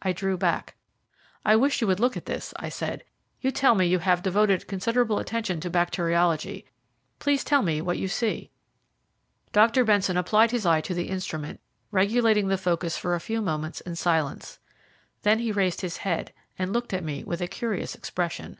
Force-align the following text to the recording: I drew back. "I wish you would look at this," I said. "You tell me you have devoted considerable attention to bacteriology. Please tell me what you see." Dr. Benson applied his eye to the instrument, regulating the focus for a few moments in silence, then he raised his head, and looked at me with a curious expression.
I 0.00 0.12
drew 0.12 0.36
back. 0.38 0.76
"I 1.44 1.56
wish 1.56 1.80
you 1.80 1.88
would 1.88 1.98
look 1.98 2.16
at 2.16 2.26
this," 2.26 2.54
I 2.56 2.68
said. 2.68 3.02
"You 3.40 3.50
tell 3.50 3.74
me 3.74 3.84
you 3.84 3.98
have 3.98 4.22
devoted 4.22 4.68
considerable 4.68 5.18
attention 5.18 5.58
to 5.58 5.70
bacteriology. 5.70 6.66
Please 7.18 7.42
tell 7.42 7.62
me 7.62 7.80
what 7.80 7.98
you 7.98 8.06
see." 8.06 8.52
Dr. 9.50 9.82
Benson 9.82 10.16
applied 10.16 10.52
his 10.52 10.64
eye 10.64 10.82
to 10.82 10.94
the 10.94 11.08
instrument, 11.08 11.58
regulating 11.90 12.46
the 12.46 12.56
focus 12.56 12.96
for 12.96 13.16
a 13.16 13.20
few 13.20 13.40
moments 13.42 13.80
in 13.80 13.96
silence, 13.96 14.60
then 15.22 15.40
he 15.40 15.50
raised 15.50 15.80
his 15.80 15.96
head, 15.96 16.32
and 16.56 16.72
looked 16.72 16.94
at 16.94 17.02
me 17.02 17.24
with 17.24 17.40
a 17.40 17.48
curious 17.48 17.96
expression. 17.96 18.58